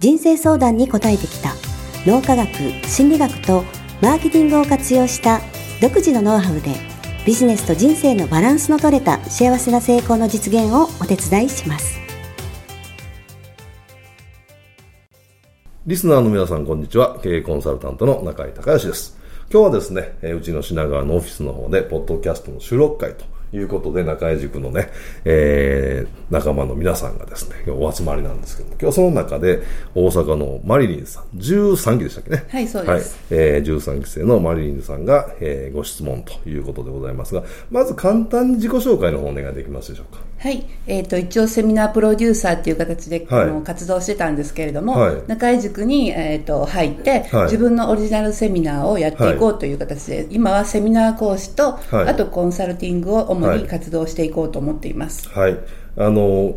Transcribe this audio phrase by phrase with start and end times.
[0.00, 1.52] 人生相談に応えてきた。
[2.06, 2.48] 脳科学
[2.88, 3.64] 心理学と
[4.00, 5.42] マーケティングを活用した
[5.82, 6.74] 独自のノウハウで
[7.26, 12.00] ビジネスと人生のバランスの取れた幸せな成功の実現をお手伝いします。
[15.86, 17.20] リスナーの皆さんこんにちは。
[17.22, 19.18] 経営コンサルタントの中井隆義です。
[19.52, 24.90] 今日はですねうちの品川のオフィスの方でポッドキャストの収録会ということで、中井塾のね、
[25.24, 29.62] えー、仲間の皆さんがですね、お集まりなんですけども、今日その中で、
[29.94, 32.44] 大阪のマリリンさん、13期でしたっけね？
[32.48, 33.18] はい、そうです。
[33.32, 40.20] はい、えー、13期生のマリリンさんが、えー、ご質問ということでございますが、まず簡単に自己紹介の方お願いできますでしょうか？
[40.40, 55.28] はい、えっ、ー、と、一応セミナープロデューサーっていう形で、はい、あの活動してたんですけれども、はい、中井塾に、えっ、ー、と、入って、はい、自分のオリジナルセミナーをやっていこうという形で、今はセミナー講師と、あとコンサルティングを主に活動していこうと思っています。
[55.28, 55.58] はい。
[55.98, 56.56] あの、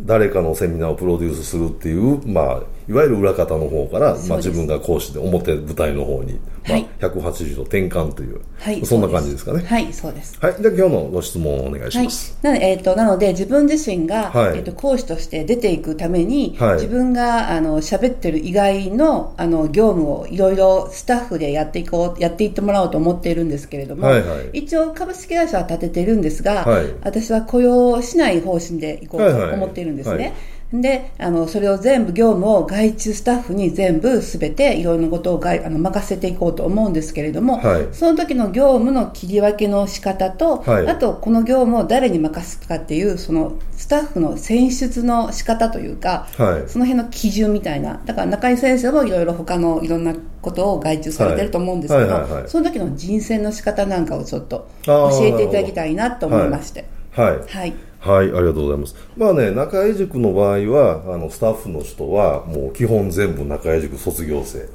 [0.00, 6.34] 誰かのセミナーをプロデュースするっていう、まあ、いわゆる裏方の方から、まあ、自分が講師で表舞台の方に、
[6.68, 9.64] まあ、180度転換という、はい、そんな感じですかね。
[9.64, 10.38] はい、そうです。
[10.40, 12.36] はい、じゃあ今日のご質問をお願いします。
[12.42, 30.14] はい、なえーと、なので、自分自身が、はい、えーと、講師として出ていくために、はい、自分があの喋ってる以外のあの業務をいろいろスタッフでやっていこう、やっていってもらおうと思っているんですけれども、はいはい、一応株式会社は立ててるんですが、はい、私は雇用しない方針でいこうと思っているんですね。
[30.14, 30.24] はい。
[30.24, 30.32] はい
[30.80, 56.86] で、あの、それを全部業務を外注スタッフに全部すべていろいろなことをあの任せていこうと思うんですけれども、はい、その時の業務の切り分けの仕方と、はい、あとこの業務を誰に任すかっていう、そのスタッフの選出の仕方というか、はい、その辺の基準みたいな、だから中井先生もいろいろ他のいろんなことを外注されてると思うんですけど、その時の人選の仕方なんかをちょっと教えていただきたいなと思いまして。
[57.12, 57.38] はい。
[57.46, 57.74] はい
[58.04, 58.94] はい、ありがとうございます。
[59.16, 64.68] まあね、中江塾の場合は、あの、スタッフの人は、もう基本全部中江塾卒業生。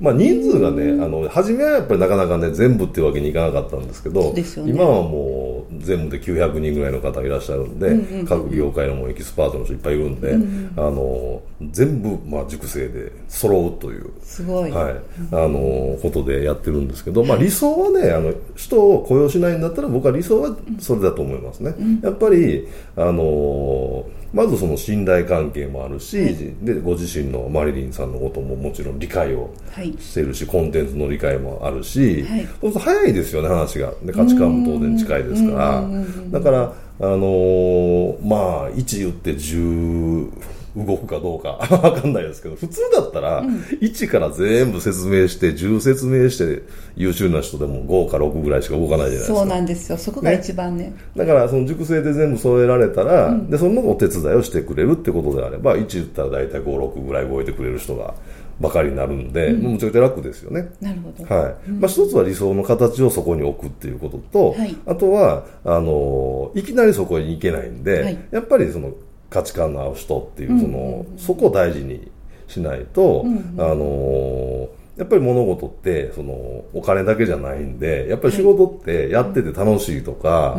[0.00, 14.70] まあ、人数がね、あの、初めはやっぱりなかなかね、全部っていうわけにいかなかったんですけど、ね、今はもう全部で900人ぐらいの方いらっしゃるんで、うんうん、各業界のもエキスパートの人いっぱいいるんで、うんうん、あの、全部、まあ、塾生で揃うという、すごい。
[14.70, 14.94] はい、
[15.32, 21.74] あの、ことでやってるんですけど、まあ、理想はね、あの、人を雇用しないんだったら、僕は理想はそれだと思いますね。
[21.78, 22.66] うん、やっぱり、
[22.96, 29.54] あの、まずその信頼関係もあるし、はい、でご自身のマリリンさんのことももちろん理解を
[29.98, 33.92] してるし、はい、コンテンツの理解もあるし、はい、そうすると早いですよね話が。
[34.02, 35.84] で価値観も当然近いですから。
[36.30, 38.36] だからあのー、ま
[38.66, 40.30] あ1言って10
[40.76, 43.44] 動くかどうか わかんないですけど、普通だったら、
[43.80, 46.62] 1から全部説明して、10説明して、
[46.96, 49.38] 優秀な人でも5か6ぐらいしか動かないじゃないですか。
[49.38, 49.98] そうなんですよ。
[49.98, 50.84] そこが一番ね。
[50.84, 58.14] ねだから、その熟成で全部添えられたら、うん、で、そのお手伝いをしてくれるってことであれば、1言ったら大体5、6ぐらい動いてくれる人が、
[58.60, 60.70] ばかりになるんで、うん、むちゃくちゃ楽ですよね。
[60.80, 61.34] なるほど。
[61.34, 61.54] はい。
[61.68, 68.92] うん、まあ一つは理想の形をそこに置くっていうことと、はい、あとは、あの、いきなりそこに行けないんで、はい、やっぱりその
[69.34, 72.08] 価値観の合う人っていう、その、そこを大事に
[72.46, 73.26] しないと、
[73.58, 76.32] あのやっぱり物事ってその
[76.72, 80.56] お金だけじゃないんでやっぱり仕事ってやってて楽しいとか、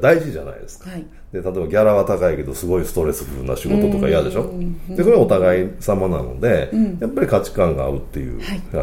[0.00, 1.04] 大事じゃないですか、はい、
[1.36, 4.50] で例えばギャラは高いけどすごいストレスフルな仕事とか嫌でしょ、
[4.88, 8.40] でそれはお互い様なので、うん、やっぱり価値観が合うっていう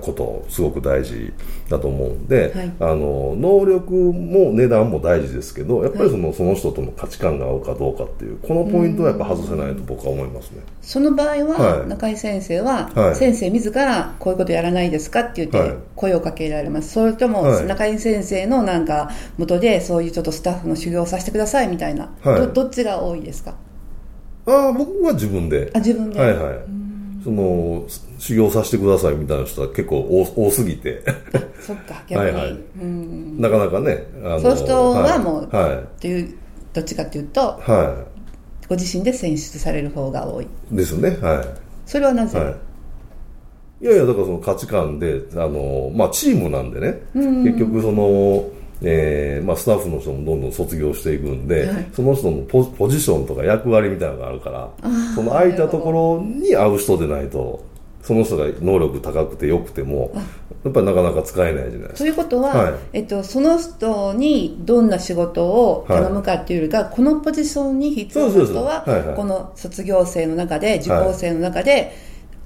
[0.00, 1.32] ことすごく大事
[1.68, 10.62] だと思うんで、はい、あの能力も値段も大事ですけどやっぱりその,、その人との価値観が合うかどうかっていうこのポイントはやっぱ外せないと僕は思いますね。
[10.82, 23.54] その場合は、中井先生は、先生自らこういうことやらないですかって言って声をかけられます、それとも中井先生のなんか元でそういうちょっとスタッフの修行させてくださいみたいな、はい、どどっちが多いですか？
[24.46, 25.70] ああ僕は自分で。
[25.74, 26.18] あ自分で。
[26.20, 26.58] はいはい。
[27.24, 27.84] その
[28.18, 31.02] 修行させてくださいみたいな人は結構多多すぎて。
[31.60, 32.34] そっか 逆に、はい。
[32.34, 32.56] はい、
[33.40, 36.34] なかなかねあのそういう人はもう、はい、っていう
[36.74, 38.04] どっちかっていうと、は
[38.62, 40.46] い、ご自身で選出される方が多い。
[40.70, 41.46] ですねはい。
[41.86, 42.54] それはなぜ、はい。
[43.80, 48.44] いやいや、だからその価値観で、あの、まあチームなんでね、うん、結局その、
[48.82, 54.70] えーまあ、スタッフの人もどんどん卒業していくんで、はい、その人のポポジションとか役割みたいなのがあるから
[55.14, 57.64] その空いたところに合う人でないと
[58.02, 60.12] その人が能力高くてよくても
[60.62, 61.98] やっぱりなかなか使えないじゃないですか。
[61.98, 71.94] ということは、はい、えっと、その人にどんな仕事を頼むかっていうよりか、はい、このポジションに必要な人は、この卒業生の中で受講生の中で、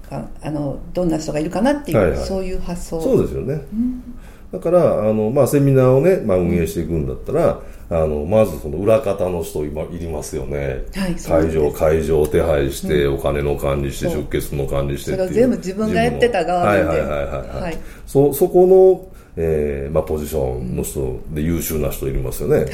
[0.08, 3.00] はい、あのどんな人がいるかなっていう、はいはい、そういう発想。
[3.00, 4.17] そうですよね、うん
[4.52, 7.60] だから、あの、まあ、セミナーをね、まあ、運営していくんだったら、
[7.90, 10.84] あの、まずその裏方の人今いりますよね。
[10.94, 16.82] はい、会場、会場手配して、うん、お金の管理して、出血の管理してそれ全部自分がやってた側で。
[16.82, 17.78] はいはいはいはい、はい。
[18.06, 22.58] そ、そこの、えー、まあ、ポジションの人で優秀な人いりますよね。
[22.58, 22.68] はい。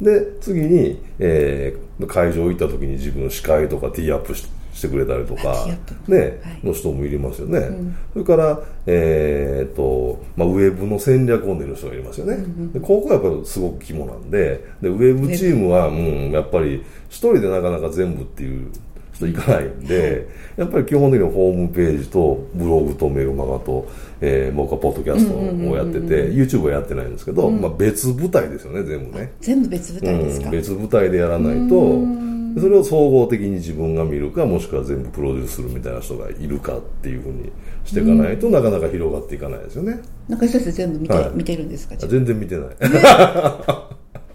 [0.00, 5.66] で、次に、えー、会場行った時に自分の司会とかティーアップして、してくれたりとか、
[6.06, 6.26] ね、は
[6.62, 7.58] い、の人もいりますよね。
[7.58, 12.34] うん、それから、えと、まあ、ウェブの戦略を練る人がいますよね。
[12.34, 18.70] うん、でここはやっぱりすごく肝なんで、で、ウェブチームは、うん、やっぱり一人でなかなか全部っていう
[19.14, 20.28] 人いかないんで、
[20.58, 23.88] やっぱり基本的にホームページとブログとメルマガと、
[24.20, 29.32] えー、僕はポッドキャストをやってて、YouTube はやってないんですけど、まあ別舞台ですよね、全部ね。
[29.40, 32.26] 全部別舞台ですか、別舞台でやらないと、
[32.58, 37.52] それを総合的に自分が見るかもしくは全部プロデュースするみたいな人がいるかっていうふうに
[37.84, 40.00] していかないと、なかなか広がっていかないですよね。
[40.28, 41.96] 中井先生全部見てはい、見てるんですか。
[41.96, 42.68] 全然見てない、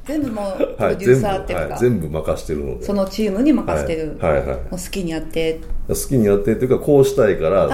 [0.05, 1.79] 全部もうプロデューサーっていうか、はい。
[1.79, 2.85] 全部はい、全部任してるので。
[2.85, 4.31] そのチームに任せてる、はい。
[4.33, 4.47] はい。
[4.47, 5.59] はい、もう好きにやって。
[5.87, 7.71] 好きにやってっていうかこうしたいからう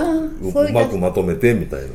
[0.74, 1.88] まくまとめてみたいな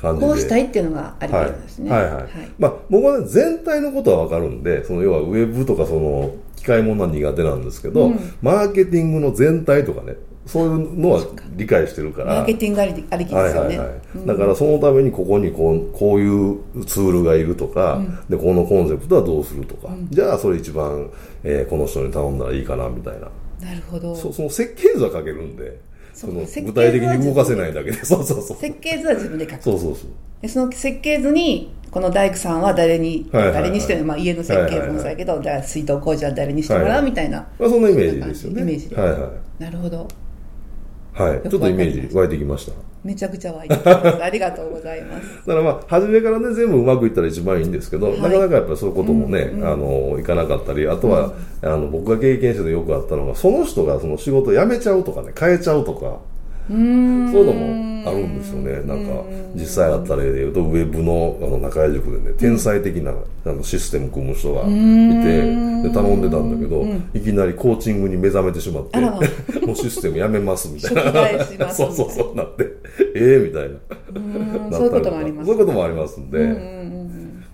[0.00, 0.26] 感じで。
[0.26, 2.02] こうしたいっていうのがありますね、はい。
[2.04, 10.14] はいはい、はい、まあ僕は、ね、全体のことは分かるんでその要はウェブとかその機械物は苦手なんですけど、うん、マーケティングの全体とかね
[10.46, 11.20] そういうのは
[11.54, 12.34] 理解してるから。
[12.34, 14.00] マーケティングありありきですよね、はいはいはい。
[14.16, 21.10] うん、だからそのためにここにこうこういうツールがいるとか、うん、でこのコンセプトはどうするとか、じゃあそれ一番、
[21.44, 23.28] えー、この人に頼んだらいいかなみたいな。
[23.60, 24.16] なるほど。
[24.16, 25.78] そその設計図は書けるんで
[26.12, 28.04] その具体的に動かせないだけで。
[28.04, 28.56] そうそうそう。
[28.56, 29.62] 設計図は自分で書く。
[29.62, 30.10] そうそうそう。
[30.42, 38.62] でその設計図にこの大工さんは誰に、はいはいはい、誰にしても、まあ、家の設計図もそうやけど、はいはいはい、水道工事は誰にしてもらうみたいな、まあ、そんなイメージですよね。
[38.62, 39.28] イメージで、はいは
[39.58, 40.08] い、なるほど。
[41.12, 41.48] はい。
[41.48, 42.72] ちょっとイメージ湧いてきました
[43.02, 44.08] めちゃくちゃ湧いてきます。
[44.22, 45.46] ありがとうございます。
[45.46, 51.32] だからまあ初めからね全部うまくいったら一番いいんですけど、はい、なかなかやっぱりそういうこともね、うんうん、あのいかなかったりあとは、
[51.62, 56.18] うん、あの僕が経験しててよくあったのがその人がその仕事を辞めちゃうとかね変えちゃうとか
[56.70, 58.82] そういうのもあるんですよね。
[58.82, 59.24] なんか
[59.54, 63.12] 実際あった例で言うとウェブのあの中井塾でね天才的な
[63.44, 69.00] あのシステム組む人がいてで頼んでたんだけどいきなりコーチングに目覚めてしまって
[69.66, 71.70] もうシステムやめますみたいな。
[71.74, 72.64] そうそうそうなって
[73.14, 73.70] え えー、みたい
[74.70, 74.76] な。
[74.78, 76.80] そういうこともありますそういうこともありますんで。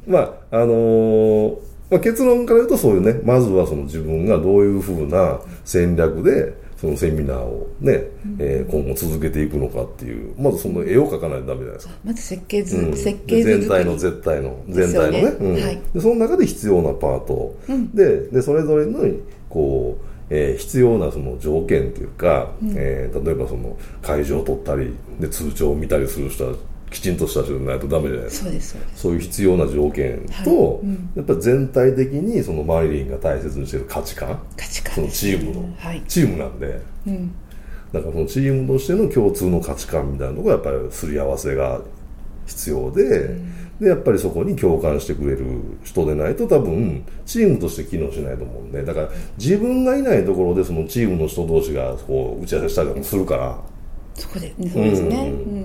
[0.06, 0.18] ま
[0.50, 1.56] ああのー
[1.90, 11.94] まあ、結論から言うとそういうねまずはその自分がどういうふうな戦略でそのセミナーをね、うん、えー、今後続けていくのかっていうまずその絵を描かないとダメじゃないですか。
[12.04, 15.28] まず設計図、うん、設計図全体の絶対の全体のね、ね。
[15.28, 19.00] うん、はい、でその中で必要なパート、うん、ででそれぞれの
[19.48, 26.54] こうえー、必要なその条件というか、うん、えー、例えばその会場を取ったりで通帳を見たりする人は
[26.90, 28.44] きちんとした人じゃないとダメじゃないですか。
[28.44, 30.80] そうですそういう必要な条件と、はい。
[30.82, 34.40] うん、やっぱ全体的にそのマリリンが大切にしている価値観。
[34.56, 37.34] 価値観そのチームの、はい、チームなんで、うん、
[37.92, 41.80] だからそのチームとしての共通の価値観みたいなのがやっぱりすり合わせが
[42.46, 45.44] 必要で、うん、でやっぱりそこに共感してくれる
[45.82, 48.84] 人でないと多分チームとして機能しないと思うんで。
[48.84, 53.58] だから自分がいないところでそのチームの人同士がこう打ち合わせしたりとかするから。
[54.14, 55.28] そこで、そうですね。
[55.28, 55.55] うん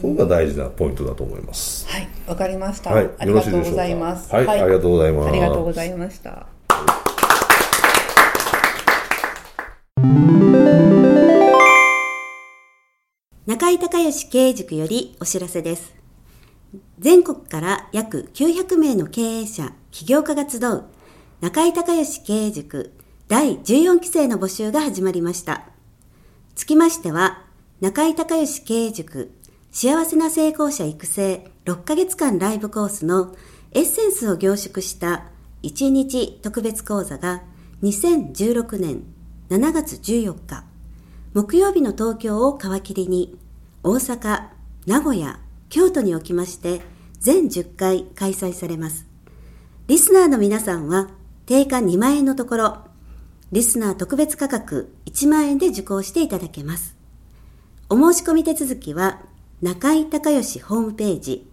[0.00, 1.86] そこが大事なポイントだと思います。
[1.88, 2.90] はい、わかりました。
[2.90, 4.34] はい、ありがとうございます。
[4.34, 5.28] はい、はい、ありがとうございます。
[5.28, 6.46] ありがとうございました。
[13.46, 15.94] 中井隆義経営塾よりお知らせです。
[16.98, 20.84] 全国から約900名の経営者、起業家が集う
[21.40, 22.92] 中井隆義経営塾
[23.28, 25.64] 第14期生の募集が始まりました。
[26.54, 27.44] つきましては、
[27.80, 29.30] 中井隆義経営塾
[29.70, 33.36] 幸せな成功者育成6ヶ月間ライブコースの
[33.72, 35.24] エッセンスを凝縮した
[35.62, 37.42] 1日特別講座が
[37.82, 39.02] 2016年
[39.50, 40.64] 7月14日
[41.34, 43.38] 木曜日の東京を皮切りに
[43.82, 44.48] 大阪、
[44.86, 46.80] 名古屋、京都におきまして
[47.20, 49.06] 全10回開催されます。
[49.86, 51.08] リスナーの皆さんは
[51.46, 52.78] 定価2万円のところ
[53.52, 56.96] リスナー特別価格1万円で受講していただけます。
[57.88, 59.22] お申し込み手続きは、
[59.60, 61.50] 中井隆義ホームページ、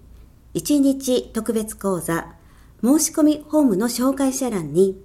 [0.53, 2.35] 1日特別講座
[2.83, 5.01] 申し込みホームの紹介者欄に、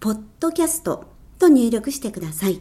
[0.00, 1.04] ポッドキャスト
[1.38, 2.60] と入力してください。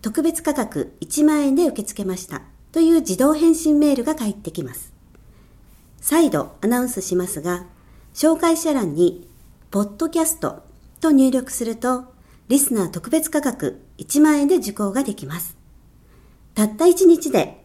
[0.00, 4.92] 特別価格1万円で受け付けましたという自動返信メールが返ってきます。
[6.00, 7.66] 再度アナウンスしますが、
[8.14, 9.28] 紹介者欄に、
[9.72, 10.62] ポッドキャスト
[11.00, 12.04] と入力すると、
[12.46, 15.56] リスナー特別価格1万円で受講ができます。
[16.54, 17.64] たった1日で